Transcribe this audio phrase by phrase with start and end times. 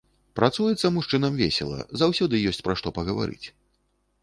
[0.37, 3.47] Працуецца мужчынам весела, заўсёды ёсць пра што пагаварыць.